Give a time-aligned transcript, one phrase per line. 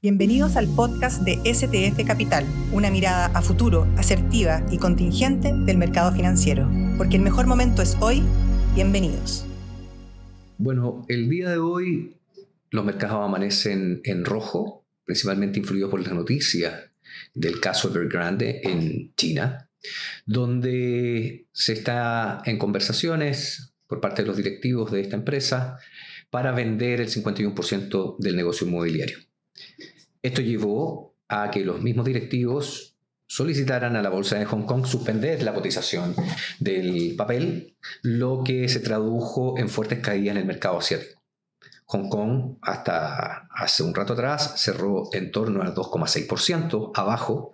[0.00, 6.12] Bienvenidos al podcast de STF Capital, una mirada a futuro, asertiva y contingente del mercado
[6.12, 6.70] financiero.
[6.96, 8.22] Porque el mejor momento es hoy.
[8.76, 9.44] Bienvenidos.
[10.56, 12.16] Bueno, el día de hoy
[12.70, 16.92] los mercados amanecen en rojo, principalmente influidos por las noticias
[17.34, 19.68] del caso Evergrande en China,
[20.26, 25.80] donde se está en conversaciones por parte de los directivos de esta empresa
[26.30, 29.27] para vender el 51% del negocio inmobiliario.
[30.22, 35.42] Esto llevó a que los mismos directivos solicitaran a la Bolsa de Hong Kong suspender
[35.42, 36.14] la cotización
[36.58, 41.18] del papel, lo que se tradujo en fuertes caídas en el mercado asiático.
[41.90, 47.52] Hong Kong hasta hace un rato atrás cerró en torno al 2,6% abajo,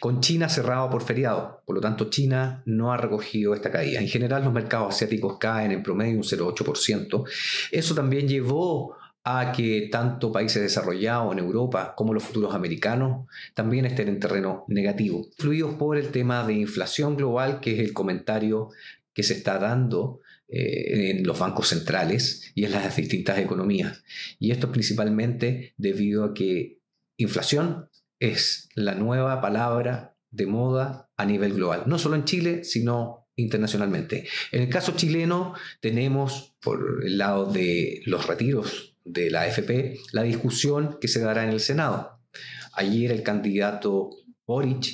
[0.00, 1.62] con China cerrado por feriado.
[1.64, 4.00] Por lo tanto, China no ha recogido esta caída.
[4.00, 7.24] En general, los mercados asiáticos caen en promedio un 0,8%.
[7.70, 8.96] Eso también llevó
[9.28, 14.64] a que tanto países desarrollados en Europa como los futuros americanos también estén en terreno
[14.68, 18.70] negativo, influidos por el tema de inflación global, que es el comentario
[19.12, 24.04] que se está dando eh, en los bancos centrales y en las distintas economías.
[24.38, 26.78] Y esto principalmente debido a que
[27.16, 33.26] inflación es la nueva palabra de moda a nivel global, no solo en Chile, sino
[33.34, 34.28] internacionalmente.
[34.52, 40.22] En el caso chileno tenemos por el lado de los retiros de la AFP la
[40.22, 42.20] discusión que se dará en el Senado.
[42.72, 44.10] Ayer el candidato
[44.46, 44.86] Boric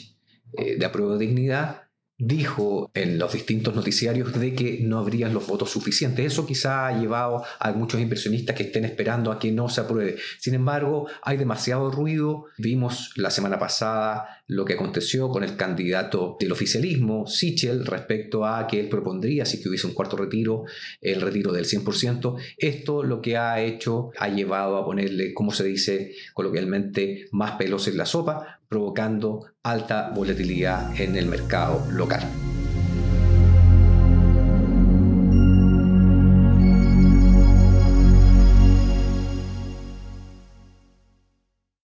[0.52, 1.82] eh, de Apruebo de Dignidad
[2.24, 6.24] dijo en los distintos noticiarios de que no habrían los votos suficientes.
[6.24, 10.16] Eso quizá ha llevado a muchos inversionistas que estén esperando a que no se apruebe.
[10.38, 12.44] Sin embargo, hay demasiado ruido.
[12.58, 18.68] Vimos la semana pasada lo que aconteció con el candidato del oficialismo, Sichel, respecto a
[18.68, 20.64] que él propondría, si que hubiese un cuarto retiro,
[21.00, 22.36] el retiro del 100%.
[22.56, 27.88] Esto lo que ha hecho, ha llevado a ponerle, como se dice coloquialmente, más pelos
[27.88, 32.22] en la sopa, provocando alta volatilidad en el mercado local.